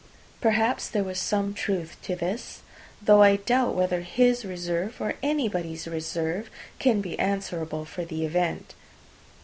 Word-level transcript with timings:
Perhaps 0.41 0.87
there 0.89 1.03
was 1.03 1.19
some 1.19 1.53
truth 1.53 1.95
in 2.09 2.17
this; 2.17 2.63
though 3.03 3.21
I 3.21 3.35
doubt 3.35 3.75
whether 3.75 4.01
his 4.01 4.43
reserve, 4.43 4.99
or 4.99 5.13
anybody's 5.21 5.87
reserve 5.87 6.49
can 6.79 7.01
be 7.01 7.19
answerable 7.19 7.85
for 7.85 8.03
the 8.03 8.25
event. 8.25 8.73